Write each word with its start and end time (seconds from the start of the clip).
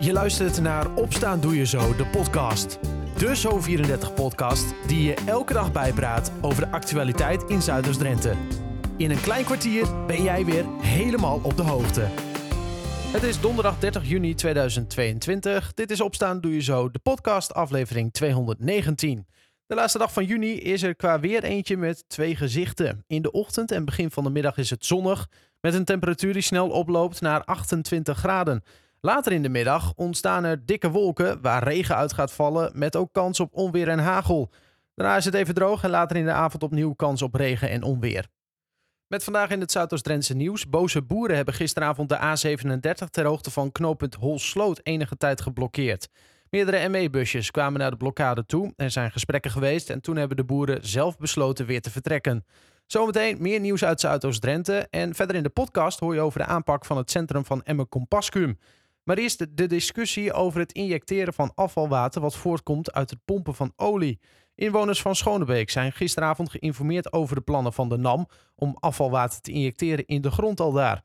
Je 0.00 0.12
luistert 0.12 0.60
naar 0.60 0.94
Opstaan 0.94 1.40
Doe 1.40 1.56
Je 1.56 1.66
Zo, 1.66 1.96
de 1.96 2.06
podcast. 2.06 2.78
De 3.16 3.36
Zo34-podcast 3.36 4.74
die 4.86 5.02
je 5.02 5.14
elke 5.26 5.52
dag 5.52 5.72
bijpraat 5.72 6.32
over 6.40 6.64
de 6.64 6.70
actualiteit 6.70 7.42
in 7.42 7.62
Zuiders-Drenthe. 7.62 8.34
In 8.96 9.10
een 9.10 9.20
klein 9.20 9.44
kwartier 9.44 10.06
ben 10.06 10.22
jij 10.22 10.44
weer 10.44 10.64
helemaal 10.80 11.40
op 11.42 11.56
de 11.56 11.62
hoogte. 11.62 12.00
Het 13.12 13.22
is 13.22 13.40
donderdag 13.40 13.78
30 13.78 14.08
juni 14.08 14.34
2022. 14.34 15.74
Dit 15.74 15.90
is 15.90 16.00
Opstaan 16.00 16.40
Doe 16.40 16.54
Je 16.54 16.62
Zo, 16.62 16.90
de 16.90 16.98
podcast 16.98 17.54
aflevering 17.54 18.12
219. 18.12 19.26
De 19.66 19.74
laatste 19.74 19.98
dag 19.98 20.12
van 20.12 20.24
juni 20.24 20.52
is 20.60 20.82
er 20.82 20.94
qua 20.94 21.20
weer 21.20 21.44
eentje 21.44 21.76
met 21.76 22.04
twee 22.08 22.36
gezichten. 22.36 23.04
In 23.06 23.22
de 23.22 23.30
ochtend 23.30 23.70
en 23.70 23.84
begin 23.84 24.10
van 24.10 24.24
de 24.24 24.30
middag 24.30 24.56
is 24.56 24.70
het 24.70 24.84
zonnig, 24.84 25.28
met 25.60 25.74
een 25.74 25.84
temperatuur 25.84 26.32
die 26.32 26.42
snel 26.42 26.68
oploopt 26.68 27.20
naar 27.20 27.44
28 27.44 28.18
graden. 28.18 28.62
Later 29.00 29.32
in 29.32 29.42
de 29.42 29.48
middag 29.48 29.92
ontstaan 29.96 30.44
er 30.44 30.66
dikke 30.66 30.90
wolken 30.90 31.40
waar 31.40 31.62
regen 31.62 31.96
uit 31.96 32.12
gaat 32.12 32.32
vallen, 32.32 32.70
met 32.74 32.96
ook 32.96 33.12
kans 33.12 33.40
op 33.40 33.54
onweer 33.54 33.88
en 33.88 33.98
hagel. 33.98 34.50
Daarna 34.94 35.16
is 35.16 35.24
het 35.24 35.34
even 35.34 35.54
droog 35.54 35.82
en 35.82 35.90
later 35.90 36.16
in 36.16 36.24
de 36.24 36.32
avond 36.32 36.62
opnieuw 36.62 36.92
kans 36.92 37.22
op 37.22 37.34
regen 37.34 37.70
en 37.70 37.82
onweer. 37.82 38.26
Met 39.06 39.24
vandaag 39.24 39.50
in 39.50 39.60
het 39.60 39.72
Zuidoost-Drentse 39.72 40.34
nieuws. 40.34 40.68
Boze 40.68 41.02
boeren 41.02 41.36
hebben 41.36 41.54
gisteravond 41.54 42.08
de 42.08 42.16
A37 42.16 43.10
ter 43.10 43.24
hoogte 43.24 43.50
van 43.50 43.72
knooppunt 43.72 44.14
Holsloot 44.14 44.80
enige 44.82 45.16
tijd 45.16 45.40
geblokkeerd. 45.40 46.08
Meerdere 46.50 46.88
ME-busjes 46.88 47.50
kwamen 47.50 47.80
naar 47.80 47.90
de 47.90 47.96
blokkade 47.96 48.46
toe. 48.46 48.72
Er 48.76 48.90
zijn 48.90 49.10
gesprekken 49.10 49.50
geweest 49.50 49.90
en 49.90 50.00
toen 50.00 50.16
hebben 50.16 50.36
de 50.36 50.44
boeren 50.44 50.86
zelf 50.86 51.18
besloten 51.18 51.66
weer 51.66 51.80
te 51.80 51.90
vertrekken. 51.90 52.44
Zometeen 52.86 53.36
meer 53.40 53.60
nieuws 53.60 53.84
uit 53.84 54.00
Zuidoost-Drenthe. 54.00 54.86
En 54.90 55.14
verder 55.14 55.36
in 55.36 55.42
de 55.42 55.48
podcast 55.48 56.00
hoor 56.00 56.14
je 56.14 56.20
over 56.20 56.38
de 56.38 56.46
aanpak 56.46 56.84
van 56.84 56.96
het 56.96 57.10
centrum 57.10 57.44
van 57.44 57.62
Emme 57.62 57.88
Compascuum. 57.88 58.58
Maar 59.08 59.18
eerst 59.18 59.56
de, 59.56 59.66
discussie 59.66 60.32
over 60.32 60.60
het 60.60 60.72
injecteren 60.72 61.34
van 61.34 61.52
afvalwater 61.54 62.20
wat 62.20 62.36
voortkomt 62.36 62.92
uit 62.92 63.10
het 63.10 63.18
pompen 63.24 63.54
van 63.54 63.72
olie. 63.76 64.18
Inwoners 64.54 65.02
van 65.02 65.16
Schonebeek 65.16 65.70
zijn 65.70 65.92
gisteravond 65.92 66.50
geïnformeerd 66.50 67.12
over 67.12 67.34
de 67.34 67.40
plannen 67.40 67.72
van 67.72 67.88
de 67.88 67.96
NAM 67.96 68.28
om 68.54 68.76
afvalwater 68.80 69.40
te 69.40 69.52
injecteren 69.52 70.06
in 70.06 70.20
de 70.20 70.30
grond 70.30 70.60
al 70.60 70.72
daar. 70.72 71.02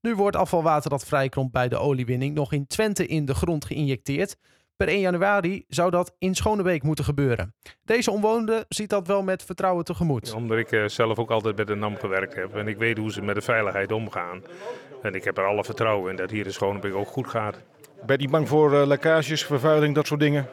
Nu 0.00 0.14
wordt 0.14 0.36
afvalwater 0.36 0.90
dat 0.90 1.04
vrijkomt 1.04 1.52
bij 1.52 1.68
de 1.68 1.76
oliewinning 1.76 2.34
nog 2.34 2.52
in 2.52 2.66
Twente 2.66 3.06
in 3.06 3.24
de 3.24 3.34
grond 3.34 3.64
geïnjecteerd. 3.64 4.36
Per 4.76 4.88
1 4.88 5.00
januari 5.00 5.64
zou 5.68 5.90
dat 5.90 6.14
in 6.18 6.34
Schonebeek 6.34 6.82
moeten 6.82 7.04
gebeuren. 7.04 7.54
Deze 7.84 8.10
omwonende 8.10 8.64
ziet 8.68 8.90
dat 8.90 9.06
wel 9.06 9.22
met 9.22 9.44
vertrouwen 9.44 9.84
tegemoet. 9.84 10.32
Omdat 10.32 10.58
ik 10.58 10.72
eh, 10.72 10.84
zelf 10.86 11.18
ook 11.18 11.30
altijd 11.30 11.56
bij 11.56 11.64
de 11.64 11.74
NAM 11.74 11.96
gewerkt 11.96 12.34
heb 12.34 12.56
en 12.56 12.68
ik 12.68 12.76
weet 12.76 12.98
hoe 12.98 13.12
ze 13.12 13.22
met 13.22 13.34
de 13.34 13.40
veiligheid 13.40 13.92
omgaan. 13.92 14.42
En 15.02 15.14
ik 15.14 15.24
heb 15.24 15.38
er 15.38 15.44
alle 15.44 15.64
vertrouwen 15.64 16.10
in 16.10 16.16
dat 16.16 16.30
hier 16.30 16.46
in 16.46 16.52
Schonebeek 16.52 16.94
ook 16.94 17.08
goed 17.08 17.26
gaat. 17.26 17.56
Ben 18.06 18.16
je 18.16 18.22
niet 18.22 18.30
bang 18.30 18.48
voor 18.48 18.72
uh, 18.72 18.86
lekkages, 18.86 19.44
vervuiling, 19.44 19.94
dat 19.94 20.06
soort 20.06 20.20
dingen? 20.20 20.48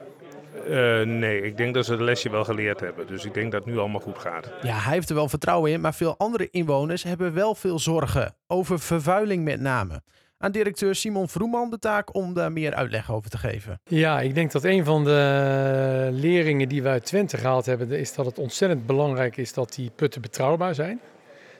Uh, 0.67 1.01
nee, 1.01 1.41
ik 1.41 1.57
denk 1.57 1.73
dat 1.73 1.85
ze 1.85 1.91
het 1.91 2.01
lesje 2.01 2.29
wel 2.29 2.43
geleerd 2.43 2.79
hebben. 2.79 3.07
Dus 3.07 3.25
ik 3.25 3.33
denk 3.33 3.51
dat 3.51 3.63
het 3.65 3.73
nu 3.73 3.79
allemaal 3.79 4.01
goed 4.01 4.17
gaat. 4.17 4.49
Ja, 4.61 4.77
hij 4.77 4.93
heeft 4.93 5.09
er 5.09 5.15
wel 5.15 5.29
vertrouwen 5.29 5.71
in, 5.71 5.81
maar 5.81 5.93
veel 5.93 6.17
andere 6.17 6.49
inwoners 6.49 7.03
hebben 7.03 7.33
wel 7.33 7.55
veel 7.55 7.79
zorgen. 7.79 8.35
Over 8.47 8.79
vervuiling 8.79 9.43
met 9.43 9.59
name 9.59 10.01
aan 10.43 10.51
directeur 10.51 10.95
Simon 10.95 11.29
Vroeman 11.29 11.69
de 11.69 11.79
taak 11.79 12.15
om 12.15 12.33
daar 12.33 12.51
meer 12.51 12.73
uitleg 12.73 13.11
over 13.11 13.29
te 13.29 13.37
geven. 13.37 13.79
Ja, 13.85 14.21
ik 14.21 14.35
denk 14.35 14.51
dat 14.51 14.63
een 14.63 14.85
van 14.85 15.03
de 15.03 16.09
leringen 16.11 16.69
die 16.69 16.83
we 16.83 16.89
uit 16.89 17.05
Twente 17.05 17.37
gehaald 17.37 17.65
hebben, 17.65 17.91
is 17.91 18.13
dat 18.13 18.25
het 18.25 18.39
ontzettend 18.39 18.85
belangrijk 18.85 19.37
is 19.37 19.53
dat 19.53 19.73
die 19.73 19.91
putten 19.95 20.21
betrouwbaar 20.21 20.75
zijn. 20.75 20.99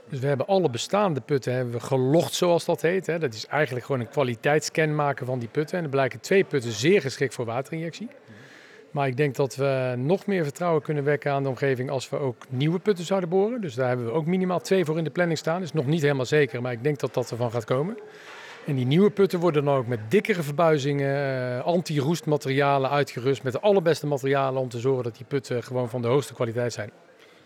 Dus 0.10 0.20
we 0.20 0.28
hebben 0.28 0.48
alle 0.48 0.70
bestaande 0.70 1.22
putten 1.22 1.54
hebben 1.54 1.74
we 1.74 1.80
gelogd, 1.80 2.34
zoals 2.34 2.66
dat 2.66 2.82
heet. 2.82 3.06
Dat 3.06 3.34
is 3.34 3.46
eigenlijk 3.46 3.86
gewoon 3.86 4.02
een 4.02 4.10
kwaliteitsscan 4.10 4.96
maken 4.96 5.26
van 5.26 5.40
die 5.40 5.48
putten. 5.48 5.78
En 5.78 5.84
er 5.84 5.90
blijken 5.90 6.20
twee 6.20 6.44
putten 6.44 6.72
zeer 6.72 7.02
geschikt 7.02 7.34
voor 7.34 7.46
waterinjectie. 7.46 8.08
Maar 8.92 9.08
ik 9.08 9.18
denk 9.18 9.36
dat 9.36 9.56
we 9.56 9.94
nog 9.98 10.26
meer 10.26 10.44
vertrouwen 10.44 10.82
kunnen 10.82 11.04
wekken 11.04 11.32
aan 11.32 11.44
de 11.44 11.50
omgeving 11.50 11.90
als 11.90 12.10
we 12.10 12.18
ook 12.18 12.46
nieuwe 12.50 12.80
putten 12.80 13.06
zouden 13.06 13.30
boren. 13.30 13.62
Dus 13.62 13.76
daar 13.76 13.88
hebben 13.88 14.06
we 14.06 14.12
ook 14.12 14.26
minimaal 14.26 14.62
twee 14.62 14.86
voor 14.86 14.98
in 14.98 15.04
de 15.04 15.10
planning 15.10 15.38
staan. 15.38 15.60
Dat 15.60 15.64
is 15.64 15.74
nog 15.74 15.86
niet 15.86 16.02
helemaal 16.02 16.26
zeker, 16.26 16.62
maar 16.62 16.72
ik 16.72 16.84
denk 16.84 17.00
dat 17.00 17.14
dat 17.14 17.32
ervan 17.32 17.52
gaat 17.52 17.66
komen. 17.66 17.98
En 18.66 18.76
die 18.76 18.86
nieuwe 18.86 19.10
putten 19.10 19.40
worden 19.40 19.66
dan 19.66 19.76
ook 19.76 19.88
met 19.88 20.00
dikkere 20.10 20.44
verbuizingen, 20.44 21.58
uh, 21.58 21.66
anti-roestmaterialen 21.66 22.90
uitgerust. 22.90 23.44
Met 23.44 23.54
de 23.54 23.60
allerbeste 23.60 24.08
materialen 24.08 24.62
om 24.62 24.70
te 24.70 24.80
zorgen 24.80 25.04
dat 25.04 25.16
die 25.16 25.26
putten 25.26 25.64
gewoon 25.64 25.90
van 25.90 26.02
de 26.02 26.08
hoogste 26.08 26.34
kwaliteit 26.34 26.74
zijn. 26.74 26.92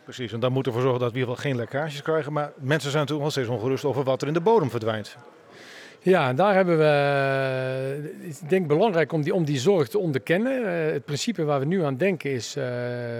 Precies, 0.04 0.34
en 0.34 0.40
dan 0.40 0.52
moeten 0.52 0.72
we 0.72 0.78
ervoor 0.78 0.92
zorgen 0.92 1.06
dat 1.06 1.14
we 1.14 1.20
in 1.20 1.28
ieder 1.28 1.36
geval 1.36 1.52
geen 1.52 1.62
lekkages 1.62 2.02
krijgen. 2.02 2.34
Maar 2.34 2.52
mensen 2.56 2.92
zijn 2.92 3.02
natuurlijk 3.02 3.24
nog 3.24 3.32
steeds 3.32 3.48
ongerust 3.48 3.86
over 3.86 4.04
wat 4.04 4.22
er 4.22 4.28
in 4.28 4.34
de 4.34 4.42
bodem 4.42 4.70
verdwijnt. 4.70 5.18
Ja, 6.02 6.28
en 6.28 6.36
daar 6.36 6.54
hebben 6.54 6.78
we, 6.78 6.84
eh, 6.84 8.30
ik 8.30 8.50
denk 8.50 8.68
belangrijk 8.68 9.12
om 9.12 9.22
die, 9.22 9.34
om 9.34 9.46
die 9.46 9.60
zorg 9.60 9.88
te 9.88 10.00
onderkennen. 10.00 10.62
Uh, 10.62 10.92
het 10.92 11.06
principe 11.06 11.44
waar 11.44 11.60
we 11.60 11.66
nu 11.66 11.84
aan 11.84 11.98
denken 11.98 12.32
is 12.32 12.58
uh, 12.58 12.66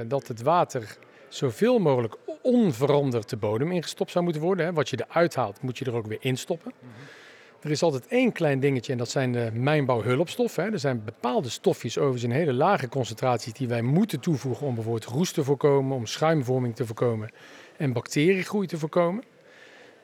dat 0.08 0.28
het 0.28 0.42
water 0.42 0.98
zoveel 1.30 1.80
mogelijk 1.80 2.16
onveranderd 2.42 3.30
de 3.30 3.38
bodem 3.38 3.72
ingestopt 3.72 4.12
zou 4.12 4.24
moeten 4.24 4.42
worden. 4.42 4.66
Hè. 4.66 4.74
Wat 4.74 4.90
je 4.90 5.06
eruit 5.08 5.36
haalt, 5.36 5.62
moet 5.62 5.78
je 5.78 5.86
er 5.86 5.96
ook 5.96 6.08
weer 6.08 6.18
instoppen. 6.22 6.72
Mm 6.80 6.90
-hmm. 6.90 7.27
Er 7.62 7.72
is 7.72 7.82
altijd 7.82 8.08
één 8.08 8.32
klein 8.32 8.60
dingetje 8.60 8.92
en 8.92 8.98
dat 8.98 9.10
zijn 9.10 9.32
de 9.32 9.50
mijnbouwhulpstoffen. 9.54 10.74
Er 10.74 10.80
zijn 10.80 11.04
bepaalde 11.06 11.50
stofjes 11.50 11.98
overigens 11.98 12.24
in 12.24 12.40
hele 12.40 12.54
lage 12.54 12.90
concentraties 12.90 13.54
die 13.54 13.68
wij 13.68 13.82
moeten 13.82 14.20
toevoegen 14.20 14.68
om 14.68 14.76
bijvoorbeeld 14.76 15.06
roest 15.06 15.34
te 15.34 15.44
voorkomen, 15.44 15.98
om 15.98 16.06
schuimvorming 16.06 16.76
te 16.76 16.86
voorkomen 16.86 17.30
en 17.78 17.94
bacteriegroei 17.94 18.68
te 18.68 18.78
voorkomen. 18.78 19.24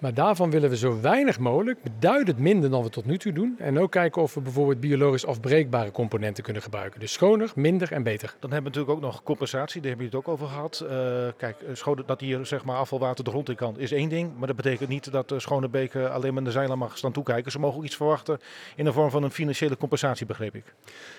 Maar 0.03 0.13
daarvan 0.13 0.49
willen 0.49 0.69
we 0.69 0.77
zo 0.77 1.01
weinig 1.01 1.39
mogelijk, 1.39 1.83
beduidend 1.83 2.37
minder 2.37 2.69
dan 2.69 2.83
we 2.83 2.89
tot 2.89 3.05
nu 3.05 3.17
toe 3.17 3.31
doen. 3.31 3.55
En 3.59 3.79
ook 3.79 3.91
kijken 3.91 4.21
of 4.21 4.33
we 4.33 4.41
bijvoorbeeld 4.41 4.79
biologisch 4.79 5.25
afbreekbare 5.25 5.91
componenten 5.91 6.43
kunnen 6.43 6.61
gebruiken. 6.61 6.99
Dus 6.99 7.11
schoner, 7.11 7.51
minder 7.55 7.91
en 7.91 8.03
beter. 8.03 8.35
Dan 8.39 8.51
hebben 8.51 8.71
we 8.71 8.77
natuurlijk 8.77 9.05
ook 9.05 9.11
nog 9.11 9.23
compensatie, 9.23 9.81
daar 9.81 9.89
hebben 9.89 10.09
we 10.09 10.17
het 10.17 10.25
ook 10.27 10.33
over 10.33 10.47
gehad. 10.47 10.83
Uh, 10.83 10.89
kijk, 11.37 11.55
schoon, 11.73 12.03
dat 12.05 12.21
hier 12.21 12.45
zeg 12.45 12.65
maar, 12.65 12.75
afvalwater 12.75 13.23
de 13.23 13.29
grond 13.29 13.49
in 13.49 13.55
kan, 13.55 13.79
is 13.79 13.91
één 13.91 14.09
ding. 14.09 14.31
Maar 14.37 14.47
dat 14.47 14.55
betekent 14.55 14.89
niet 14.89 15.11
dat 15.11 15.29
de 15.29 15.39
Schone 15.39 15.69
Beek 15.69 15.95
alleen 15.95 16.33
maar 16.33 16.43
de 16.43 16.51
zeilen 16.51 16.77
mag 16.77 16.97
staan 16.97 17.11
toekijken. 17.11 17.51
Ze 17.51 17.59
mogen 17.59 17.77
ook 17.77 17.85
iets 17.85 17.95
verwachten 17.95 18.39
in 18.75 18.85
de 18.85 18.93
vorm 18.93 19.09
van 19.09 19.23
een 19.23 19.31
financiële 19.31 19.77
compensatie, 19.77 20.25
begreep 20.25 20.55
ik. 20.55 20.73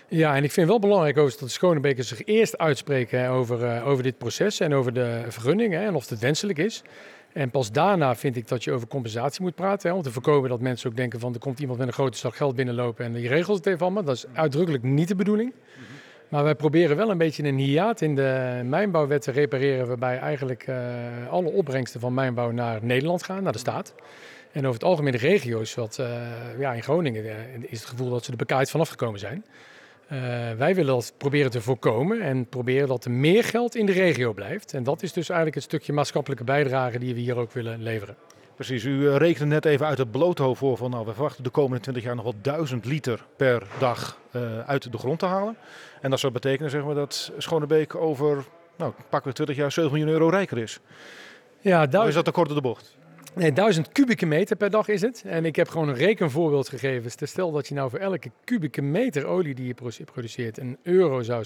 Ja, 0.09 0.37
en 0.37 0.45
ik 0.45 0.53
vind 0.53 0.69
wel 0.69 0.78
belangrijk 0.78 1.15
dat 1.15 1.39
de 1.39 1.49
Schonebekers 1.49 2.09
zich 2.09 2.25
eerst 2.25 2.59
uitspreken 2.59 3.21
hè, 3.21 3.31
over, 3.31 3.61
uh, 3.61 3.89
over 3.89 4.03
dit 4.03 4.19
proces 4.19 4.61
en 4.61 4.75
over 4.75 4.93
de 4.93 5.25
vergunning 5.28 5.72
hè, 5.72 5.87
en 5.87 5.95
of 5.95 6.09
het 6.09 6.19
wenselijk 6.19 6.59
is. 6.59 6.83
En 7.34 7.50
pas 7.50 7.72
daarna 7.72 8.17
vind 8.17 8.37
ik 8.37 8.49
dat 8.49 8.65
je 8.65 8.72
over 8.72 8.89
compensatie 8.89 9.43
moet 9.43 9.55
praten. 9.55 9.91
Hè, 9.91 9.97
om 9.97 10.03
te 10.03 10.11
voorkomen 10.11 10.50
dat 10.50 10.61
mensen 10.61 10.91
ook 10.91 10.97
denken 10.97 11.21
van 11.21 11.33
er 11.33 11.39
komt 11.39 11.59
iemand 11.59 11.78
met 11.78 11.87
een 11.87 11.95
grote 11.95 12.19
zak 12.19 12.37
geld 12.37 12.56
binnenlopen 12.56 13.05
en 13.05 13.12
die 13.12 13.28
regelt 13.28 13.56
het 13.56 13.67
even 13.67 13.81
allemaal. 13.81 14.05
Dat 14.05 14.17
is 14.17 14.27
uitdrukkelijk 14.33 14.83
niet 14.83 15.09
de 15.09 15.15
bedoeling. 15.15 15.53
Maar 16.28 16.45
wij 16.45 16.55
proberen 16.55 16.97
wel 16.97 17.11
een 17.11 17.19
beetje 17.19 17.43
een 17.43 17.59
hiaat 17.59 18.00
in 18.00 18.15
de 18.15 18.61
mijnbouwwet 18.65 19.22
te 19.22 19.31
repareren. 19.31 19.87
Waarbij 19.87 20.19
eigenlijk 20.19 20.67
uh, 20.67 20.77
alle 21.31 21.50
opbrengsten 21.50 22.00
van 22.00 22.15
mijnbouw 22.15 22.50
naar 22.50 22.78
Nederland 22.83 23.22
gaan, 23.22 23.43
naar 23.43 23.53
de 23.53 23.59
staat. 23.59 23.95
En 24.53 24.61
over 24.61 24.75
het 24.75 24.84
algemeen 24.84 25.12
de 25.12 25.19
regio's, 25.19 25.75
wat 25.75 25.99
uh, 26.01 26.06
ja, 26.59 26.72
in 26.72 26.83
Groningen 26.83 27.25
uh, 27.25 27.33
is 27.61 27.81
het 27.81 27.89
gevoel 27.89 28.11
dat 28.11 28.25
ze 28.25 28.31
er 28.31 28.37
bekaaid 28.37 28.71
vanaf 28.71 28.89
gekomen 28.89 29.21
zijn. 29.21 29.45
Uh, 30.12 30.19
wij 30.53 30.75
willen 30.75 30.94
dat 30.94 31.12
proberen 31.16 31.50
te 31.50 31.60
voorkomen 31.60 32.20
en 32.20 32.48
proberen 32.48 32.88
dat 32.88 33.04
er 33.04 33.10
meer 33.10 33.44
geld 33.44 33.75
in 33.75 33.87
de 33.87 33.92
regio 33.92 34.32
blijft. 34.32 34.75
En 34.75 34.82
dat 34.82 35.03
is 35.03 35.12
dus 35.12 35.28
eigenlijk 35.28 35.56
het 35.56 35.65
stukje 35.65 35.92
maatschappelijke 35.92 36.44
bijdrage 36.44 36.98
die 36.98 37.15
we 37.15 37.20
hier 37.20 37.37
ook 37.37 37.53
willen 37.53 37.82
leveren. 37.82 38.16
Precies, 38.54 38.84
u 38.84 39.10
rekent 39.10 39.48
net 39.48 39.65
even 39.65 39.87
uit 39.87 39.98
het 39.98 40.10
bloothoofd 40.10 40.59
voor 40.59 40.76
van 40.76 40.91
nou, 40.91 41.06
we 41.06 41.12
verwachten 41.12 41.44
de 41.44 41.50
komende 41.50 41.82
20 41.82 42.03
jaar 42.03 42.15
nog 42.15 42.25
wel 42.25 42.34
1000 42.42 42.84
liter 42.84 43.25
per 43.37 43.66
dag 43.78 44.19
uh, 44.32 44.59
uit 44.59 44.92
de 44.92 44.98
grond 44.98 45.19
te 45.19 45.26
halen. 45.26 45.56
En 46.00 46.10
dat 46.10 46.21
zou 46.21 46.32
betekenen 46.32 46.71
zeg 46.71 46.84
maar, 46.84 46.94
dat 46.94 47.32
Schonebeek 47.38 47.94
over 47.94 48.44
nou, 48.76 48.92
pakken 49.09 49.28
we 49.31 49.34
20 49.36 49.56
jaar 49.56 49.72
7 49.72 49.91
miljoen 49.91 50.09
euro 50.09 50.28
rijker 50.28 50.59
is. 50.59 50.81
Ja, 51.60 51.86
duizend... 51.86 52.09
is 52.09 52.15
dat 52.15 52.25
te 52.25 52.31
kort 52.31 52.47
door 52.47 52.56
de 52.56 52.62
bocht? 52.62 52.97
Nee, 53.34 53.53
1000 53.53 53.93
kubieke 53.93 54.27
meter 54.27 54.56
per 54.56 54.71
dag 54.71 54.89
is 54.89 55.00
het. 55.00 55.22
En 55.27 55.45
ik 55.45 55.56
heb 55.56 55.69
gewoon 55.69 55.89
een 55.89 55.95
rekenvoorbeeld 55.95 56.69
gegeven. 56.69 57.11
Stel 57.28 57.53
dat 57.53 57.69
je 57.69 57.75
nou 57.75 57.91
voor 57.91 57.99
elke 57.99 58.31
kubieke 58.45 58.83
meter 58.83 59.27
olie 59.27 59.54
die 59.54 59.66
je 59.66 59.75
produceert 60.04 60.59
een 60.59 60.78
euro 60.83 61.22
zou 61.22 61.45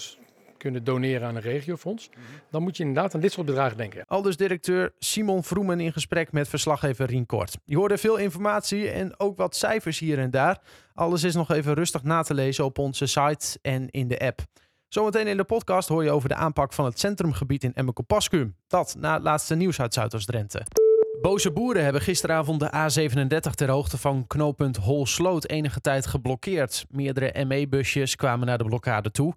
kunnen 0.58 0.85
doneren 0.85 1.29
aan 1.29 1.37
een 1.37 1.43
regiofonds. 1.43 2.11
Dan 2.50 2.62
moet 2.62 2.76
je 2.76 2.85
inderdaad 2.85 3.14
aan 3.14 3.20
dit 3.20 3.32
soort 3.32 3.46
bedragen 3.46 3.76
denken. 3.76 4.05
Al 4.06 4.23
dus 4.23 4.37
directeur 4.37 4.93
Simon 4.99 5.44
Vroemen 5.44 5.81
in 5.81 5.93
gesprek 5.93 6.32
met 6.32 6.49
verslaggever 6.49 7.06
Rien 7.06 7.26
Kort. 7.26 7.56
Je 7.64 7.76
hoorde 7.76 7.99
veel 7.99 8.17
informatie 8.17 8.90
en 8.90 9.20
ook 9.20 9.37
wat 9.37 9.56
cijfers 9.56 9.99
hier 9.99 10.19
en 10.19 10.31
daar. 10.31 10.62
Alles 10.94 11.25
is 11.25 11.35
nog 11.35 11.50
even 11.50 11.75
rustig 11.75 12.02
na 12.02 12.23
te 12.23 12.35
lezen 12.35 12.64
op 12.64 12.79
onze 12.79 13.06
site 13.06 13.58
en 13.62 13.90
in 13.90 14.08
de 14.08 14.19
app. 14.19 14.40
Zometeen 14.88 15.26
in 15.26 15.37
de 15.37 15.44
podcast 15.44 15.88
hoor 15.88 16.05
je 16.05 16.11
over 16.11 16.29
de 16.29 16.35
aanpak 16.35 16.73
van 16.73 16.85
het 16.85 16.99
centrumgebied 16.99 17.64
in 17.64 17.75
Emmekopaskum. 17.75 18.56
Dat 18.67 18.94
na 18.99 19.14
het 19.14 19.23
laatste 19.23 19.55
nieuws 19.55 19.81
uit 19.81 19.94
Zuidoost-Drenthe. 19.94 20.88
Boze 21.20 21.50
boeren 21.50 21.85
hebben 21.85 22.03
gisteravond 22.03 22.61
de 22.61 22.67
A37 22.69 23.55
ter 23.55 23.70
hoogte 23.70 23.99
van 23.99 24.26
knooppunt 24.26 24.76
Holsloot 24.76 25.49
enige 25.49 25.81
tijd 25.81 26.06
geblokkeerd. 26.06 26.87
Meerdere 26.91 27.44
ME-busjes 27.44 28.17
kwamen 28.17 28.47
naar 28.47 28.59
de 28.59 28.65
blokkade 28.65 29.11
toe. 29.11 29.35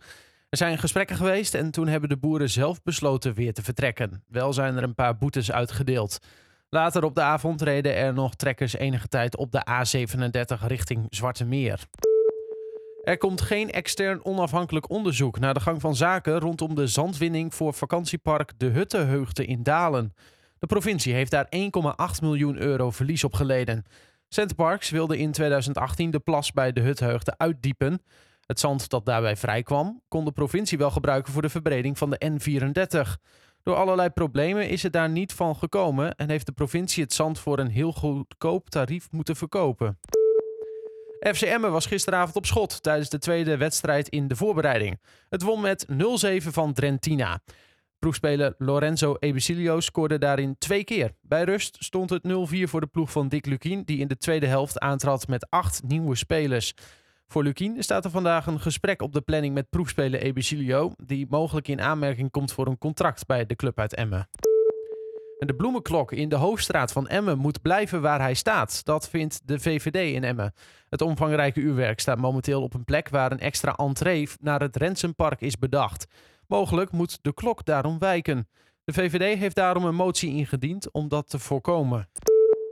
Er 0.49 0.57
zijn 0.57 0.77
gesprekken 0.77 1.15
geweest 1.15 1.53
en 1.53 1.71
toen 1.71 1.87
hebben 1.87 2.09
de 2.09 2.17
boeren 2.17 2.49
zelf 2.49 2.83
besloten 2.83 3.33
weer 3.33 3.53
te 3.53 3.63
vertrekken. 3.63 4.23
Wel 4.27 4.53
zijn 4.53 4.77
er 4.77 4.83
een 4.83 4.95
paar 4.95 5.17
boetes 5.17 5.51
uitgedeeld. 5.51 6.19
Later 6.69 7.03
op 7.03 7.15
de 7.15 7.21
avond 7.21 7.61
reden 7.61 7.95
er 7.95 8.13
nog 8.13 8.35
trekkers 8.35 8.73
enige 8.73 9.07
tijd 9.07 9.37
op 9.37 9.51
de 9.51 9.65
A37 9.69 10.67
richting 10.67 11.05
Zwarte 11.09 11.45
Meer. 11.45 11.85
Er 13.03 13.17
komt 13.17 13.41
geen 13.41 13.71
extern 13.71 14.25
onafhankelijk 14.25 14.89
onderzoek 14.89 15.39
naar 15.39 15.53
de 15.53 15.59
gang 15.59 15.81
van 15.81 15.95
zaken 15.95 16.39
rondom 16.39 16.75
de 16.75 16.87
zandwinning 16.87 17.55
voor 17.55 17.73
vakantiepark 17.73 18.51
De 18.57 18.65
Huttenheugde 18.65 19.45
in 19.45 19.63
Dalen. 19.63 20.13
De 20.61 20.67
provincie 20.67 21.13
heeft 21.13 21.31
daar 21.31 21.47
1,8 21.55 22.21
miljoen 22.21 22.57
euro 22.57 22.91
verlies 22.91 23.23
op 23.23 23.33
geleden. 23.33 23.83
Centerparks 24.27 24.89
wilde 24.89 25.17
in 25.17 25.31
2018 25.31 26.11
de 26.11 26.19
plas 26.19 26.51
bij 26.51 26.71
De 26.71 26.81
Huttenheugde 26.81 27.37
uitdiepen. 27.37 28.03
Het 28.45 28.59
zand 28.59 28.89
dat 28.89 29.05
daarbij 29.05 29.35
vrijkwam, 29.35 30.01
kon 30.07 30.25
de 30.25 30.31
provincie 30.31 30.77
wel 30.77 30.91
gebruiken 30.91 31.33
voor 31.33 31.41
de 31.41 31.49
verbreding 31.49 31.97
van 31.97 32.09
de 32.09 32.21
N34. 32.25 33.21
Door 33.63 33.75
allerlei 33.75 34.09
problemen 34.09 34.69
is 34.69 34.83
het 34.83 34.93
daar 34.93 35.09
niet 35.09 35.33
van 35.33 35.55
gekomen 35.55 36.15
en 36.15 36.29
heeft 36.29 36.45
de 36.45 36.51
provincie 36.51 37.03
het 37.03 37.13
zand 37.13 37.39
voor 37.39 37.59
een 37.59 37.71
heel 37.71 37.91
goedkoop 37.91 38.69
tarief 38.69 39.11
moeten 39.11 39.35
verkopen. 39.35 39.99
FC 41.19 41.41
Emmen 41.41 41.71
was 41.71 41.85
gisteravond 41.85 42.35
op 42.35 42.45
schot 42.45 42.83
tijdens 42.83 43.09
de 43.09 43.19
tweede 43.19 43.57
wedstrijd 43.57 44.09
in 44.09 44.27
de 44.27 44.35
voorbereiding. 44.35 45.01
Het 45.29 45.41
won 45.41 45.61
met 45.61 45.85
0-7 45.91 45.95
van 46.37 46.73
Drentina. 46.73 47.41
Proefspeler 48.01 48.53
Lorenzo 48.57 49.15
Ebicilio 49.19 49.79
scoorde 49.79 50.17
daarin 50.17 50.55
twee 50.57 50.83
keer. 50.83 51.11
Bij 51.21 51.43
rust 51.43 51.77
stond 51.79 52.09
het 52.09 52.23
0-4 52.23 52.29
voor 52.63 52.81
de 52.81 52.87
ploeg 52.87 53.11
van 53.11 53.27
Dick 53.27 53.45
Lukien, 53.45 53.83
die 53.83 53.99
in 53.99 54.07
de 54.07 54.17
tweede 54.17 54.45
helft 54.45 54.79
aantrad 54.79 55.27
met 55.27 55.49
acht 55.49 55.83
nieuwe 55.83 56.15
spelers. 56.15 56.73
Voor 57.27 57.43
Lukien 57.43 57.83
staat 57.83 58.05
er 58.05 58.11
vandaag 58.11 58.45
een 58.45 58.59
gesprek 58.59 59.01
op 59.01 59.13
de 59.13 59.21
planning 59.21 59.53
met 59.53 59.69
proefspeler 59.69 60.21
Ebicilio, 60.21 60.91
die 61.05 61.25
mogelijk 61.29 61.67
in 61.67 61.81
aanmerking 61.81 62.31
komt 62.31 62.53
voor 62.53 62.67
een 62.67 62.77
contract 62.77 63.25
bij 63.25 63.45
de 63.45 63.55
club 63.55 63.79
uit 63.79 63.95
Emmen. 63.95 64.29
De 65.37 65.55
bloemenklok 65.55 66.11
in 66.11 66.29
de 66.29 66.35
hoofdstraat 66.35 66.91
van 66.91 67.07
Emmen 67.07 67.37
moet 67.37 67.61
blijven 67.61 68.01
waar 68.01 68.19
hij 68.19 68.33
staat. 68.33 68.85
Dat 68.85 69.09
vindt 69.09 69.41
de 69.45 69.59
VVD 69.59 70.15
in 70.15 70.23
Emmen. 70.23 70.53
Het 70.89 71.01
omvangrijke 71.01 71.59
uurwerk 71.59 71.99
staat 71.99 72.17
momenteel 72.17 72.61
op 72.61 72.73
een 72.73 72.83
plek 72.83 73.09
waar 73.09 73.31
een 73.31 73.39
extra 73.39 73.75
entree 73.75 74.29
naar 74.39 74.61
het 74.61 74.75
Rensenpark 74.75 75.41
is 75.41 75.57
bedacht. 75.57 76.07
Mogelijk 76.51 76.91
moet 76.91 77.19
de 77.21 77.33
klok 77.33 77.65
daarom 77.65 77.99
wijken. 77.99 78.47
De 78.83 78.93
VVD 78.93 79.39
heeft 79.39 79.55
daarom 79.55 79.85
een 79.85 79.95
motie 79.95 80.35
ingediend 80.35 80.91
om 80.91 81.07
dat 81.07 81.29
te 81.29 81.39
voorkomen. 81.39 82.09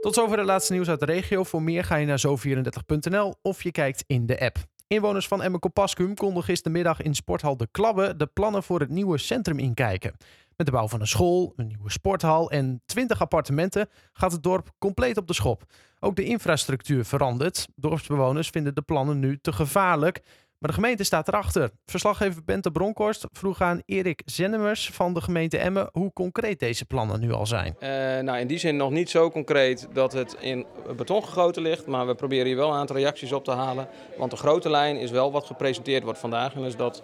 Tot 0.02 0.14
zover 0.14 0.38
het 0.38 0.48
laatste 0.48 0.74
nieuws 0.74 0.90
uit 0.90 1.00
de 1.00 1.06
regio. 1.06 1.44
Voor 1.44 1.62
meer 1.62 1.84
ga 1.84 1.96
je 1.96 2.06
naar 2.06 2.22
zo34.nl 2.28 3.36
of 3.42 3.64
je 3.64 3.72
kijkt 3.72 4.04
in 4.08 4.26
de 4.26 4.40
app. 4.40 4.58
Inwoners 4.88 5.28
van 5.28 5.42
Emmen 5.42 5.60
Compascum 5.60 6.16
konden 6.16 6.44
gistermiddag 6.44 7.02
in 7.02 7.16
sporthal 7.16 7.58
De 7.58 7.68
Klabbe 7.72 8.16
de 8.16 8.26
plannen 8.26 8.64
voor 8.64 8.80
het 8.80 8.90
nieuwe 8.90 9.18
centrum 9.18 9.60
inkijken. 9.60 10.16
Met 10.56 10.66
de 10.68 10.74
bouw 10.74 10.88
van 10.88 11.02
een 11.02 11.08
school, 11.08 11.54
een 11.56 11.68
nieuwe 11.68 11.92
sporthal 11.92 12.52
en 12.52 12.82
20 12.86 13.22
appartementen 13.22 13.90
gaat 14.14 14.32
het 14.32 14.44
dorp 14.44 14.72
compleet 14.80 15.18
op 15.18 15.28
de 15.28 15.34
schop. 15.34 15.64
Ook 16.00 16.16
de 16.16 16.24
infrastructuur 16.24 17.06
verandert. 17.06 17.68
Dorpsbewoners 17.76 18.50
vinden 18.50 18.76
de 18.76 18.82
plannen 18.82 19.20
nu 19.20 19.38
te 19.42 19.54
gevaarlijk. 19.54 20.22
Maar 20.60 20.70
de 20.70 20.76
gemeente 20.76 21.04
staat 21.04 21.28
erachter. 21.28 21.70
Verslaggever 21.86 22.44
Bente 22.46 22.72
Bronkhorst 22.72 23.26
vroeg 23.32 23.62
aan 23.62 23.82
Erik 23.86 24.22
Zennemers 24.26 24.90
van 24.90 25.14
de 25.14 25.22
gemeente 25.22 25.58
Emmen 25.58 25.90
hoe 25.92 26.14
concreet 26.14 26.60
deze 26.60 26.86
plannen 26.86 27.20
nu 27.20 27.32
al 27.32 27.46
zijn. 27.46 27.76
Uh, 27.80 27.90
nou, 28.24 28.40
in 28.40 28.48
die 28.48 28.58
zin 28.58 28.78
nog 28.78 28.90
niet 28.92 29.10
zo 29.10 29.32
concreet 29.32 29.88
dat 29.94 30.14
het 30.14 30.36
in 30.40 30.66
beton 30.98 31.24
gegoten 31.24 31.62
ligt. 31.62 31.86
Maar 31.86 32.08
we 32.08 32.16
proberen 32.16 32.46
hier 32.46 32.56
wel 32.56 32.70
een 32.70 32.78
aantal 32.78 32.96
reacties 32.96 33.32
op 33.32 33.44
te 33.44 33.52
halen. 33.52 33.88
Want 34.18 34.32
de 34.32 34.38
grote 34.38 34.70
lijn 34.70 34.98
is 34.98 35.12
wel 35.12 35.32
wat 35.32 35.46
gepresenteerd 35.46 36.04
wordt 36.04 36.20
vandaag. 36.20 36.54
En 36.54 36.64
is 36.64 36.76
dat, 36.76 37.04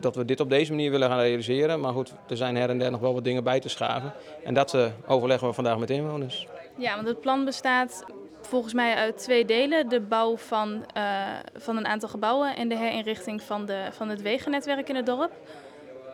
dat 0.00 0.16
we 0.16 0.24
dit 0.24 0.40
op 0.40 0.50
deze 0.50 0.70
manier 0.70 0.90
willen 0.90 1.08
gaan 1.08 1.20
realiseren. 1.20 1.80
Maar 1.80 1.92
goed, 1.92 2.14
er 2.28 2.36
zijn 2.36 2.56
her 2.56 2.70
en 2.70 2.78
der 2.78 2.90
nog 2.90 3.00
wel 3.00 3.14
wat 3.14 3.24
dingen 3.24 3.44
bij 3.44 3.60
te 3.60 3.68
schaven. 3.68 4.12
En 4.44 4.54
dat 4.54 4.74
uh, 4.74 4.86
overleggen 5.06 5.48
we 5.48 5.54
vandaag 5.54 5.78
met 5.78 5.90
inwoners. 5.90 6.46
Ja, 6.76 6.94
want 6.94 7.06
het 7.06 7.20
plan 7.20 7.44
bestaat 7.44 8.04
volgens 8.54 8.74
mij 8.74 8.94
uit 8.94 9.18
twee 9.18 9.44
delen. 9.44 9.88
De 9.88 10.00
bouw 10.00 10.36
van, 10.36 10.84
uh, 10.96 11.28
van 11.54 11.76
een 11.76 11.86
aantal 11.86 12.08
gebouwen 12.08 12.56
en 12.56 12.68
de 12.68 12.76
herinrichting 12.76 13.42
van, 13.42 13.66
de, 13.66 13.88
van 13.90 14.08
het 14.08 14.22
wegennetwerk 14.22 14.88
in 14.88 14.96
het 14.96 15.06
dorp. 15.06 15.32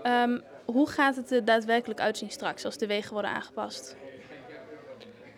Um, 0.06 0.42
hoe 0.64 0.88
gaat 0.88 1.16
het 1.16 1.30
er 1.30 1.44
daadwerkelijk 1.44 2.00
uitzien 2.00 2.30
straks 2.30 2.64
als 2.64 2.76
de 2.76 2.86
wegen 2.86 3.12
worden 3.12 3.30
aangepast? 3.30 3.96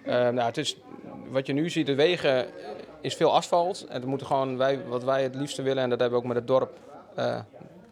Uh, 0.06 0.12
nou, 0.12 0.40
het 0.40 0.56
is, 0.56 0.76
wat 1.30 1.46
je 1.46 1.52
nu 1.52 1.70
ziet, 1.70 1.86
de 1.86 1.94
wegen 1.94 2.46
is 3.00 3.14
veel 3.14 3.34
asfalt. 3.34 3.86
En 3.88 4.00
dat 4.00 4.08
moeten 4.08 4.26
gewoon 4.26 4.56
wij, 4.56 4.84
wat 4.86 5.04
wij 5.04 5.22
het 5.22 5.34
liefste 5.34 5.62
willen, 5.62 5.82
en 5.82 5.90
dat 5.90 6.00
hebben 6.00 6.18
we 6.18 6.24
ook 6.24 6.32
met 6.32 6.38
het 6.40 6.46
dorp 6.46 6.78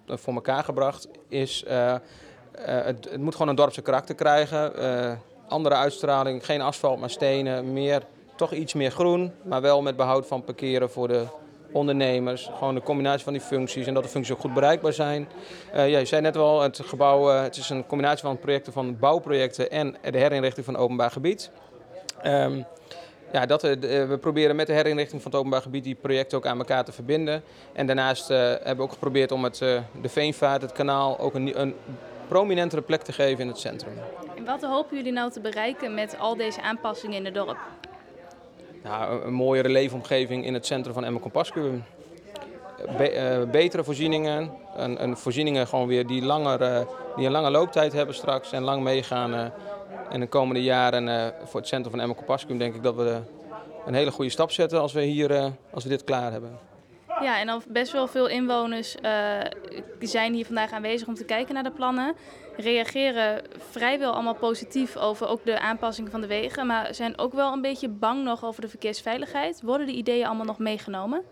voor 0.06 0.34
elkaar 0.34 0.64
gebracht, 0.64 1.08
is 1.28 1.64
het, 1.66 3.10
het, 3.10 3.16
moet 3.16 3.32
gewoon 3.32 3.48
een 3.48 3.54
dorpse 3.54 3.82
karakter 3.82 4.14
krijgen. 4.14 4.72
andere 5.48 5.74
uitstraling, 5.74 6.44
geen 6.44 6.60
asfalt, 6.60 7.00
maar 7.00 7.10
stenen, 7.10 7.72
meer 7.72 8.02
toch 8.40 8.52
iets 8.52 8.74
meer 8.74 8.90
groen, 8.90 9.32
maar 9.42 9.60
wel 9.60 9.82
met 9.82 9.96
behoud 9.96 10.26
van 10.26 10.44
parkeren 10.44 10.90
voor 10.90 11.08
de 11.08 11.24
ondernemers. 11.72 12.50
Gewoon 12.58 12.74
de 12.74 12.82
combinatie 12.82 13.24
van 13.24 13.32
die 13.32 13.42
functies 13.42 13.86
en 13.86 13.94
dat 13.94 14.02
de 14.02 14.08
functies 14.08 14.34
ook 14.34 14.40
goed 14.40 14.54
bereikbaar 14.54 14.92
zijn. 14.92 15.28
Uh, 15.74 15.88
ja, 15.88 15.98
je 15.98 16.04
zei 16.04 16.22
net 16.22 16.34
wel, 16.34 16.60
het 16.60 16.80
gebouw 16.84 17.30
uh, 17.30 17.42
het 17.42 17.56
is 17.56 17.70
een 17.70 17.86
combinatie 17.86 18.24
van 18.24 18.38
projecten 18.38 18.72
van 18.72 18.98
bouwprojecten 18.98 19.70
en 19.70 19.96
de 20.10 20.18
herinrichting 20.18 20.64
van 20.66 20.76
openbaar 20.76 21.10
gebied. 21.10 21.50
Um, 22.26 22.66
ja, 23.32 23.46
dat, 23.46 23.64
uh, 23.64 23.72
we 23.80 24.18
proberen 24.20 24.56
met 24.56 24.66
de 24.66 24.72
herinrichting 24.72 25.22
van 25.22 25.30
het 25.30 25.40
openbaar 25.40 25.62
gebied 25.62 25.84
die 25.84 25.94
projecten 25.94 26.38
ook 26.38 26.46
aan 26.46 26.58
elkaar 26.58 26.84
te 26.84 26.92
verbinden. 26.92 27.42
En 27.72 27.86
daarnaast 27.86 28.28
hebben 28.28 28.76
we 28.76 28.82
ook 28.82 28.92
geprobeerd 28.92 29.32
om 29.32 29.44
het, 29.44 29.58
de 29.58 30.08
Veenvaart, 30.08 30.62
het 30.62 30.72
kanaal, 30.72 31.18
ook 31.18 31.34
een, 31.34 31.60
een 31.60 31.74
prominentere 32.28 32.82
plek 32.82 33.02
te 33.02 33.12
geven 33.12 33.40
in 33.40 33.48
het 33.48 33.58
centrum. 33.58 33.92
En 34.36 34.44
wat 34.44 34.62
hopen 34.62 34.96
jullie 34.96 35.12
nou 35.12 35.30
te 35.30 35.40
bereiken 35.40 35.94
met 35.94 36.16
al 36.18 36.36
deze 36.36 36.62
aanpassingen 36.62 37.16
in 37.16 37.24
het 37.24 37.34
dorp? 37.34 37.58
Een 39.24 39.32
mooiere 39.32 39.68
leefomgeving 39.68 40.44
in 40.44 40.54
het 40.54 40.66
centrum 40.66 40.94
van 40.94 41.04
Emmen 41.04 41.20
Compascuum. 41.20 41.84
Be 42.96 43.40
uh, 43.44 43.50
betere 43.50 43.84
voorzieningen, 43.84 44.50
een, 44.76 45.16
voorzieningen 45.16 45.66
gewoon 45.66 45.86
weer 45.86 46.06
die, 46.06 46.22
langer, 46.22 46.60
uh, 46.60 46.80
die 47.16 47.26
een 47.26 47.32
lange 47.32 47.50
looptijd 47.50 47.92
hebben 47.92 48.14
straks 48.14 48.52
en 48.52 48.62
lang 48.62 48.82
meegaan. 48.82 49.34
Uh, 49.34 49.46
in 50.10 50.20
de 50.20 50.26
komende 50.26 50.62
jaren 50.62 51.34
voor 51.44 51.60
het 51.60 51.68
centrum 51.68 51.90
van 51.90 52.00
Emmen 52.00 52.16
Compascuum 52.16 52.58
denk 52.58 52.74
ik 52.74 52.82
dat 52.82 52.94
we 52.94 53.20
een 53.86 53.94
hele 53.94 54.10
goede 54.10 54.30
stap 54.30 54.50
zetten 54.50 54.80
als 54.80 54.92
we, 54.92 55.02
hier, 55.02 55.52
als 55.70 55.82
we 55.82 55.90
dit 55.90 56.04
klaar 56.04 56.32
hebben. 56.32 56.69
Ja, 57.20 57.38
en 57.38 57.48
al 57.48 57.62
best 57.68 57.92
wel 57.92 58.06
veel 58.06 58.28
inwoners 58.28 58.96
zijn 60.00 60.34
hier 60.34 60.46
vandaag 60.46 60.72
aanwezig 60.72 61.08
om 61.08 61.14
te 61.14 61.24
kijken 61.24 61.54
naar 61.54 61.62
de 61.62 61.70
plannen 61.70 62.14
reageren 62.56 63.42
vrijwel 63.70 64.12
allemaal 64.12 64.34
positief 64.34 64.96
over 64.96 65.28
ook 65.28 65.44
de 65.44 65.60
aanpassing 65.60 66.10
van 66.10 66.20
de 66.20 66.26
wegen, 66.26 66.66
maar 66.66 66.94
zijn 66.94 67.18
ook 67.18 67.32
wel 67.32 67.52
een 67.52 67.60
beetje 67.60 67.88
bang 67.88 68.24
nog 68.24 68.44
over 68.44 68.60
de 68.60 68.68
verkeersveiligheid. 68.68 69.60
Worden 69.62 69.86
de 69.86 69.92
ideeën 69.92 70.26
allemaal 70.26 70.46
nog 70.46 70.58
meegenomen? 70.58 71.22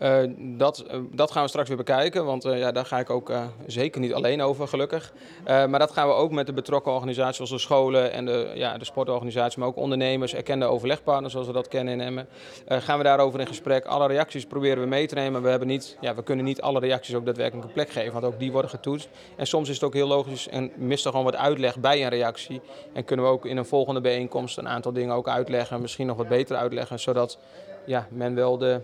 Uh, 0.00 0.18
dat, 0.36 0.84
uh, 0.90 1.00
dat 1.12 1.30
gaan 1.30 1.42
we 1.42 1.48
straks 1.48 1.68
weer 1.68 1.76
bekijken, 1.76 2.24
want 2.24 2.44
uh, 2.44 2.58
ja, 2.58 2.72
daar 2.72 2.84
ga 2.84 2.98
ik 2.98 3.10
ook 3.10 3.32
zeker 3.66 4.00
niet 4.00 4.14
alleen 4.14 4.42
over, 4.42 4.68
gelukkig. 4.68 5.12
maar 5.44 5.78
dat 5.78 5.90
gaan 5.90 6.08
we 6.08 6.14
ook 6.14 6.30
met 6.30 6.46
de 6.46 6.52
betrokken 6.52 6.92
organisaties 6.92 7.36
zoals 7.36 7.50
de 7.50 7.58
scholen 7.58 8.12
en 8.12 8.24
de, 8.24 8.50
ja, 8.54 8.78
de 8.78 8.84
sportorganisaties, 8.84 9.56
maar 9.56 9.68
ook 9.68 9.76
ondernemers, 9.76 10.34
erkende 10.34 10.64
overlegpartners 10.64 11.32
zoals 11.32 11.46
we 11.48 11.52
dat 11.52 11.68
kennen 11.68 11.94
in 11.94 12.00
Emmen. 12.00 12.28
gaan 12.66 12.98
we 12.98 13.04
daarover 13.04 13.40
in 13.40 13.46
gesprek. 13.46 13.84
Alle 13.84 14.06
reacties 14.06 14.46
proberen 14.46 14.82
we 14.82 14.88
mee 14.88 15.06
te 15.06 15.14
nemen. 15.14 15.42
We, 15.42 15.48
hebben 15.48 15.68
niet, 15.68 15.96
ja, 16.00 16.14
we 16.14 16.22
kunnen 16.22 16.44
niet 16.44 16.60
alle 16.60 16.80
reacties 16.80 17.14
ook 17.14 17.24
daadwerkelijk 17.24 17.66
een 17.66 17.72
plek 17.72 17.90
geven, 17.90 18.12
want 18.12 18.24
ook 18.24 18.38
die 18.38 18.52
worden 18.52 18.70
getoetst. 18.70 19.08
En 19.36 19.46
soms 19.46 19.68
is 19.68 19.74
het 19.74 19.84
ook 19.84 19.94
heel 19.94 20.08
logisch 20.08 20.48
en 20.48 20.70
mist 20.76 21.04
er 21.04 21.10
gewoon 21.10 21.26
wat 21.26 21.36
uitleg 21.36 21.78
bij 21.78 22.02
een 22.02 22.08
reactie. 22.08 22.60
En 22.92 23.04
kunnen 23.04 23.24
we 23.24 23.30
ook 23.30 23.46
in 23.46 23.56
een 23.56 23.66
volgende 23.66 24.00
bijeenkomst 24.00 24.58
een 24.58 24.68
aantal 24.68 24.92
dingen 24.92 25.14
ook 25.14 25.28
uitleggen, 25.28 25.80
misschien 25.80 26.06
nog 26.06 26.16
wat 26.16 26.28
beter 26.28 26.56
uitleggen, 26.56 27.00
zodat 27.00 27.38
ja, 27.86 28.06
men 28.10 28.34
wel 28.34 28.58
de 28.58 28.80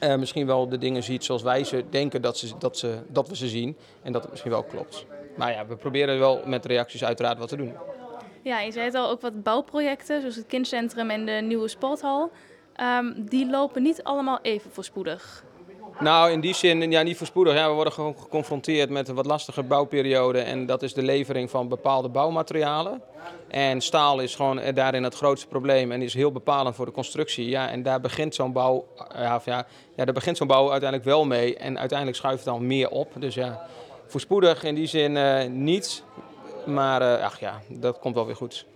uh, 0.00 0.16
misschien 0.16 0.46
wel 0.46 0.68
de 0.68 0.78
dingen 0.78 1.02
ziet 1.02 1.24
zoals 1.24 1.42
wij 1.42 1.64
ze 1.64 1.84
denken 1.90 2.22
dat, 2.22 2.38
ze, 2.38 2.58
dat, 2.58 2.78
ze, 2.78 2.98
dat 3.08 3.28
we 3.28 3.36
ze 3.36 3.48
zien. 3.48 3.76
En 4.02 4.12
dat 4.12 4.22
het 4.22 4.30
misschien 4.30 4.52
wel 4.52 4.62
klopt. 4.62 5.06
Maar 5.36 5.52
ja, 5.52 5.66
we 5.66 5.76
proberen 5.76 6.18
wel 6.18 6.40
met 6.44 6.66
reacties 6.66 7.04
uiteraard 7.04 7.38
wat 7.38 7.48
te 7.48 7.56
doen. 7.56 7.74
Ja, 8.42 8.60
je 8.60 8.72
zei 8.72 8.84
het 8.84 8.94
al, 8.94 9.10
ook 9.10 9.20
wat 9.20 9.42
bouwprojecten, 9.42 10.20
zoals 10.20 10.36
het 10.36 10.46
kindcentrum 10.46 11.10
en 11.10 11.26
de 11.26 11.32
nieuwe 11.32 11.68
sporthal. 11.68 12.30
Um, 12.80 13.28
die 13.28 13.50
lopen 13.50 13.82
niet 13.82 14.02
allemaal 14.02 14.38
even 14.42 14.70
voorspoedig. 14.70 15.44
Nou, 16.00 16.30
in 16.30 16.40
die 16.40 16.54
zin, 16.54 16.90
ja, 16.90 17.02
niet 17.02 17.16
voorspoedig. 17.16 17.54
Ja, 17.54 17.68
we 17.68 17.74
worden 17.74 17.92
gewoon 17.92 18.14
geconfronteerd 18.18 18.90
met 18.90 19.08
een 19.08 19.14
wat 19.14 19.26
lastige 19.26 19.62
bouwperiode. 19.62 20.40
En 20.40 20.66
dat 20.66 20.82
is 20.82 20.94
de 20.94 21.02
levering 21.02 21.50
van 21.50 21.68
bepaalde 21.68 22.08
bouwmaterialen. 22.08 23.02
En 23.48 23.80
staal 23.80 24.20
is 24.20 24.34
gewoon 24.34 24.60
daarin 24.74 25.02
het 25.02 25.14
grootste 25.14 25.46
probleem 25.46 25.92
en 25.92 26.02
is 26.02 26.14
heel 26.14 26.32
bepalend 26.32 26.74
voor 26.74 26.86
de 26.86 26.92
constructie. 26.92 27.48
Ja, 27.48 27.70
en 27.70 27.82
daar 27.82 28.00
begint 28.00 28.34
zo'n 28.34 28.52
bouw, 28.52 28.86
ja, 29.14 29.42
ja, 29.44 29.66
ja, 29.94 30.04
daar 30.04 30.14
begint 30.14 30.36
zo'n 30.36 30.46
bouw 30.46 30.70
uiteindelijk 30.70 31.08
wel 31.08 31.24
mee. 31.24 31.56
En 31.56 31.78
uiteindelijk 31.78 32.18
schuift 32.18 32.44
het 32.44 32.54
dan 32.54 32.66
meer 32.66 32.90
op. 32.90 33.12
Dus 33.18 33.34
ja, 33.34 33.66
voorspoedig 34.06 34.64
in 34.64 34.74
die 34.74 34.86
zin 34.86 35.16
uh, 35.16 35.44
niet. 35.44 36.02
Maar 36.66 37.18
ach 37.22 37.40
ja, 37.40 37.60
dat 37.68 37.98
komt 37.98 38.14
wel 38.14 38.26
weer 38.26 38.36
goed. 38.36 38.66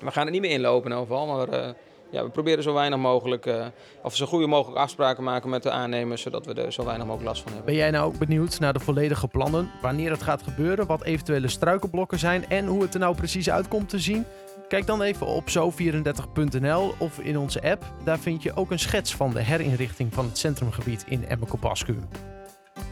We 0.00 0.10
gaan 0.10 0.26
er 0.26 0.32
niet 0.32 0.40
meer 0.40 0.50
inlopen 0.50 0.92
geval, 0.92 1.26
maar 1.26 1.74
ja, 2.12 2.24
we 2.24 2.30
proberen 2.30 2.62
zo 2.62 2.74
weinig 2.74 2.98
mogelijk, 2.98 3.46
eh, 3.46 3.66
of 4.02 4.16
zo 4.16 4.26
goede 4.26 4.46
mogelijk 4.46 4.78
afspraken 4.80 5.24
maken 5.24 5.50
met 5.50 5.62
de 5.62 5.70
aannemers, 5.70 6.22
zodat 6.22 6.46
we 6.46 6.54
er 6.54 6.72
zo 6.72 6.84
weinig 6.84 7.06
mogelijk 7.06 7.28
last 7.28 7.42
van 7.42 7.52
hebben. 7.52 7.66
Ben 7.66 7.80
jij 7.80 7.90
nou 7.90 8.06
ook 8.06 8.18
benieuwd 8.18 8.60
naar 8.60 8.72
de 8.72 8.80
volledige 8.80 9.28
plannen, 9.28 9.70
wanneer 9.82 10.10
het 10.10 10.22
gaat 10.22 10.42
gebeuren, 10.42 10.86
wat 10.86 11.02
eventuele 11.02 11.48
struikelblokken 11.48 12.18
zijn 12.18 12.48
en 12.48 12.66
hoe 12.66 12.82
het 12.82 12.94
er 12.94 13.00
nou 13.00 13.14
precies 13.14 13.50
uitkomt 13.50 13.88
te 13.88 13.98
zien? 13.98 14.24
Kijk 14.68 14.86
dan 14.86 15.02
even 15.02 15.26
op 15.26 15.48
zo34.nl 15.48 16.94
of 16.98 17.18
in 17.18 17.38
onze 17.38 17.62
app. 17.62 17.84
Daar 18.04 18.18
vind 18.18 18.42
je 18.42 18.56
ook 18.56 18.70
een 18.70 18.78
schets 18.78 19.14
van 19.14 19.30
de 19.30 19.42
herinrichting 19.42 20.14
van 20.14 20.24
het 20.24 20.38
centrumgebied 20.38 21.04
in 21.08 21.26
Emmenkopascu. 21.26 21.98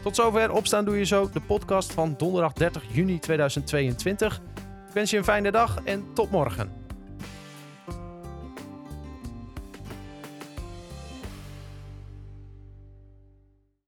Tot 0.03 0.15
zover 0.15 0.51
Opstaan 0.51 0.85
Doe 0.85 0.97
Je 0.97 1.05
Zo, 1.05 1.29
de 1.33 1.41
podcast 1.41 1.93
van 1.93 2.13
donderdag 2.17 2.53
30 2.53 2.83
juni 2.91 3.19
2022. 3.19 4.41
Ik 4.87 4.93
wens 4.93 5.11
je 5.11 5.17
een 5.17 5.23
fijne 5.23 5.51
dag 5.51 5.79
en 5.83 6.13
tot 6.13 6.31
morgen. 6.31 6.80